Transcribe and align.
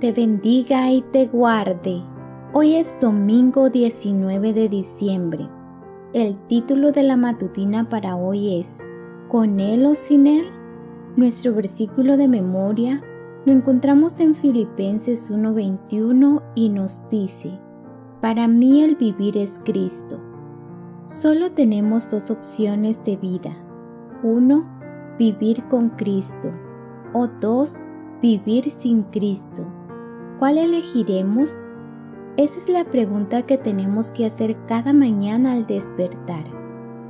te 0.00 0.12
bendiga 0.12 0.90
y 0.92 1.00
te 1.00 1.26
guarde. 1.26 2.02
Hoy 2.52 2.74
es 2.74 3.00
domingo 3.00 3.70
19 3.70 4.52
de 4.52 4.68
diciembre. 4.68 5.48
El 6.12 6.36
título 6.48 6.92
de 6.92 7.02
la 7.02 7.16
matutina 7.16 7.88
para 7.88 8.14
hoy 8.14 8.60
es 8.60 8.82
¿Con 9.28 9.58
Él 9.58 9.86
o 9.86 9.94
sin 9.94 10.26
Él? 10.26 10.44
Nuestro 11.16 11.54
versículo 11.54 12.18
de 12.18 12.28
memoria 12.28 13.02
lo 13.46 13.52
encontramos 13.52 14.20
en 14.20 14.34
Filipenses 14.34 15.30
1:21 15.30 16.42
y 16.54 16.68
nos 16.68 17.08
dice, 17.08 17.58
Para 18.20 18.48
mí 18.48 18.82
el 18.82 18.96
vivir 18.96 19.38
es 19.38 19.60
Cristo. 19.64 20.20
Solo 21.06 21.52
tenemos 21.52 22.10
dos 22.10 22.30
opciones 22.30 23.02
de 23.02 23.16
vida. 23.16 23.56
Uno, 24.22 24.68
vivir 25.18 25.64
con 25.68 25.88
Cristo. 25.90 26.50
O 27.14 27.28
dos, 27.28 27.88
vivir 28.20 28.70
sin 28.70 29.02
Cristo. 29.04 29.66
¿Cuál 30.38 30.58
elegiremos? 30.58 31.66
Esa 32.36 32.58
es 32.58 32.68
la 32.68 32.84
pregunta 32.84 33.46
que 33.46 33.56
tenemos 33.56 34.10
que 34.10 34.26
hacer 34.26 34.54
cada 34.66 34.92
mañana 34.92 35.52
al 35.52 35.66
despertar. 35.66 36.44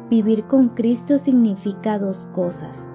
Vivir 0.08 0.44
con 0.44 0.68
Cristo 0.68 1.18
significa 1.18 1.98
dos 1.98 2.26
cosas. 2.26 2.88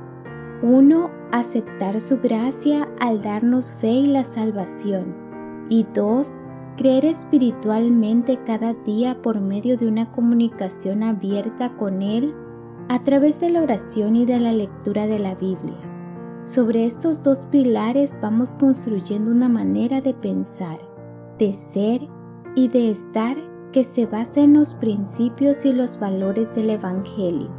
Uno, 0.63 1.11
aceptar 1.33 1.99
su 1.99 2.21
gracia 2.21 2.87
al 3.01 3.21
darnos 3.21 3.73
fe 3.73 3.89
y 3.89 4.05
la 4.05 4.23
salvación. 4.23 5.13
Y 5.69 5.85
dos, 5.93 6.39
creer 6.77 7.03
espiritualmente 7.03 8.39
cada 8.45 8.73
día 8.73 9.21
por 9.21 9.41
medio 9.41 9.75
de 9.75 9.89
una 9.89 10.13
comunicación 10.13 11.03
abierta 11.03 11.75
con 11.75 12.01
Él 12.01 12.33
a 12.87 13.03
través 13.03 13.41
de 13.41 13.49
la 13.49 13.61
oración 13.61 14.15
y 14.15 14.25
de 14.25 14.39
la 14.39 14.53
lectura 14.53 15.07
de 15.07 15.19
la 15.19 15.35
Biblia. 15.35 15.90
Sobre 16.43 16.85
estos 16.85 17.21
dos 17.21 17.45
pilares 17.51 18.17
vamos 18.19 18.55
construyendo 18.55 19.29
una 19.29 19.47
manera 19.47 20.01
de 20.01 20.15
pensar, 20.15 20.79
de 21.37 21.53
ser 21.53 22.01
y 22.55 22.67
de 22.67 22.89
estar 22.89 23.37
que 23.71 23.83
se 23.83 24.07
basa 24.07 24.41
en 24.41 24.55
los 24.55 24.73
principios 24.73 25.65
y 25.65 25.71
los 25.71 25.99
valores 25.99 26.55
del 26.55 26.71
Evangelio. 26.71 27.49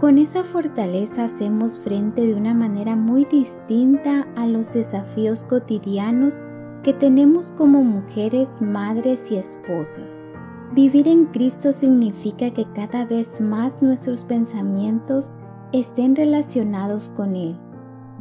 Con 0.00 0.16
esa 0.16 0.42
fortaleza 0.42 1.24
hacemos 1.24 1.80
frente 1.80 2.22
de 2.22 2.34
una 2.34 2.54
manera 2.54 2.96
muy 2.96 3.26
distinta 3.26 4.26
a 4.36 4.46
los 4.46 4.72
desafíos 4.72 5.44
cotidianos 5.44 6.42
que 6.82 6.94
tenemos 6.94 7.50
como 7.50 7.84
mujeres, 7.84 8.62
madres 8.62 9.30
y 9.30 9.36
esposas. 9.36 10.24
Vivir 10.72 11.06
en 11.08 11.26
Cristo 11.26 11.74
significa 11.74 12.50
que 12.50 12.64
cada 12.74 13.04
vez 13.04 13.38
más 13.38 13.82
nuestros 13.82 14.24
pensamientos 14.24 15.36
estén 15.72 16.16
relacionados 16.16 17.10
con 17.10 17.36
Él. 17.36 17.54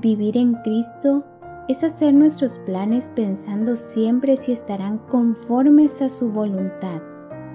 Vivir 0.01 0.37
en 0.37 0.53
Cristo 0.63 1.25
es 1.67 1.83
hacer 1.83 2.13
nuestros 2.13 2.57
planes 2.59 3.11
pensando 3.13 3.75
siempre 3.75 4.37
si 4.37 4.53
estarán 4.53 4.99
conformes 5.09 6.01
a 6.01 6.07
su 6.07 6.31
voluntad. 6.31 7.01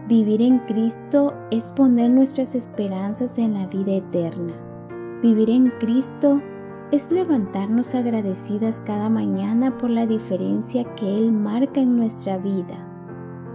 Vivir 0.08 0.42
en 0.42 0.58
Cristo 0.66 1.32
es 1.50 1.72
poner 1.72 2.10
nuestras 2.10 2.54
esperanzas 2.54 3.38
en 3.38 3.54
la 3.54 3.66
vida 3.68 3.92
eterna. 3.92 4.52
Vivir 5.22 5.48
en 5.48 5.70
Cristo 5.80 6.42
es 6.92 7.10
levantarnos 7.10 7.94
agradecidas 7.94 8.82
cada 8.84 9.08
mañana 9.08 9.78
por 9.78 9.88
la 9.88 10.04
diferencia 10.04 10.84
que 10.96 11.16
Él 11.16 11.32
marca 11.32 11.80
en 11.80 11.96
nuestra 11.96 12.36
vida. 12.36 12.76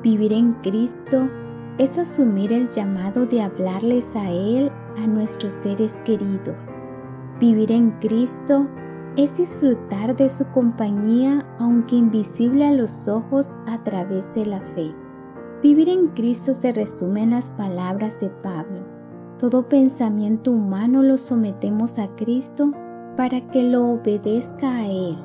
Vivir 0.02 0.34
en 0.34 0.54
Cristo 0.64 1.30
es 1.78 2.00
asumir 2.00 2.52
el 2.52 2.70
llamado 2.70 3.28
de 3.28 3.44
hablarles 3.44 4.16
a 4.16 4.32
Él 4.32 4.72
a 4.98 5.06
nuestros 5.06 5.54
seres 5.54 6.02
queridos. 6.02 6.82
Vivir 7.40 7.72
en 7.72 7.92
Cristo 8.00 8.68
es 9.16 9.38
disfrutar 9.38 10.16
de 10.16 10.30
su 10.30 10.46
compañía 10.48 11.46
aunque 11.58 11.96
invisible 11.96 12.66
a 12.68 12.74
los 12.74 13.08
ojos 13.08 13.58
a 13.66 13.82
través 13.84 14.34
de 14.36 14.46
la 14.46 14.60
fe. 14.60 14.94
Vivir 15.64 15.88
en 15.88 16.08
Cristo 16.08 16.54
se 16.54 16.74
resume 16.74 17.24
en 17.24 17.32
las 17.32 17.50
palabras 17.52 18.20
de 18.20 18.30
Pablo. 18.30 18.82
Todo 19.38 19.70
pensamiento 19.70 20.52
humano 20.52 21.02
lo 21.02 21.18
sometemos 21.18 21.98
a 21.98 22.10
Cristo 22.16 22.74
para 23.16 23.40
que 23.52 23.64
lo 23.64 23.88
obedezca 23.88 24.76
a 24.76 24.86
Él. 24.86 25.18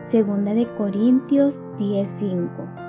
Segunda 0.00 0.54
de 0.54 0.66
Corintios 0.74 1.66
10:5 1.78 2.82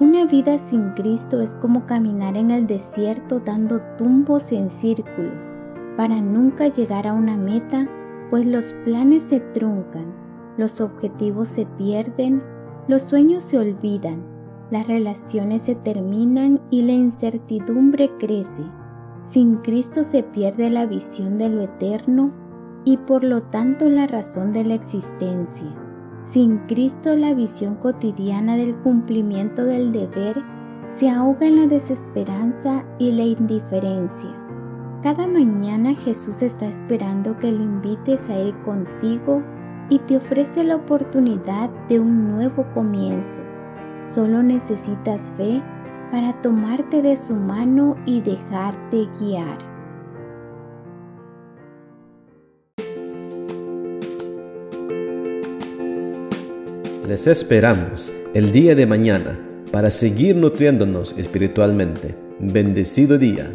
una 0.00 0.26
vida 0.26 0.60
sin 0.60 0.90
Cristo 0.90 1.40
es 1.40 1.56
como 1.56 1.84
caminar 1.84 2.36
en 2.36 2.52
el 2.52 2.68
desierto 2.68 3.40
dando 3.40 3.80
tumbos 3.96 4.52
en 4.52 4.70
círculos 4.70 5.58
para 5.96 6.20
nunca 6.20 6.68
llegar 6.68 7.08
a 7.08 7.12
una 7.12 7.36
meta, 7.36 7.88
pues 8.30 8.46
los 8.46 8.72
planes 8.84 9.22
se 9.22 9.40
truncan, 9.40 10.14
los 10.56 10.80
objetivos 10.80 11.48
se 11.48 11.66
pierden, 11.66 12.42
los 12.88 13.02
sueños 13.02 13.44
se 13.44 13.58
olvidan, 13.58 14.22
las 14.70 14.86
relaciones 14.86 15.62
se 15.62 15.74
terminan 15.74 16.60
y 16.70 16.82
la 16.82 16.92
incertidumbre 16.92 18.10
crece. 18.18 18.64
Sin 19.22 19.56
Cristo 19.56 20.04
se 20.04 20.22
pierde 20.22 20.70
la 20.70 20.86
visión 20.86 21.38
de 21.38 21.48
lo 21.48 21.62
eterno 21.62 22.32
y 22.84 22.96
por 22.96 23.24
lo 23.24 23.42
tanto 23.42 23.88
la 23.88 24.06
razón 24.06 24.52
de 24.52 24.64
la 24.64 24.74
existencia. 24.74 25.74
Sin 26.22 26.58
Cristo 26.66 27.14
la 27.16 27.34
visión 27.34 27.76
cotidiana 27.76 28.56
del 28.56 28.76
cumplimiento 28.78 29.64
del 29.64 29.92
deber 29.92 30.42
se 30.86 31.08
ahoga 31.08 31.46
en 31.46 31.56
la 31.56 31.66
desesperanza 31.66 32.84
y 32.98 33.12
la 33.12 33.22
indiferencia. 33.22 34.47
Cada 35.02 35.28
mañana 35.28 35.94
Jesús 35.94 36.42
está 36.42 36.66
esperando 36.66 37.38
que 37.38 37.52
lo 37.52 37.62
invites 37.62 38.28
a 38.28 38.40
ir 38.40 38.54
contigo 38.62 39.44
y 39.90 40.00
te 40.00 40.16
ofrece 40.16 40.64
la 40.64 40.74
oportunidad 40.74 41.70
de 41.88 42.00
un 42.00 42.32
nuevo 42.32 42.66
comienzo. 42.74 43.44
Solo 44.06 44.42
necesitas 44.42 45.32
fe 45.36 45.62
para 46.10 46.42
tomarte 46.42 47.00
de 47.00 47.16
su 47.16 47.36
mano 47.36 47.96
y 48.06 48.22
dejarte 48.22 49.06
guiar. 49.20 49.58
Les 57.06 57.24
esperamos 57.28 58.12
el 58.34 58.50
día 58.50 58.74
de 58.74 58.84
mañana 58.84 59.38
para 59.70 59.90
seguir 59.92 60.34
nutriéndonos 60.34 61.16
espiritualmente. 61.16 62.16
Bendecido 62.40 63.16
día. 63.16 63.48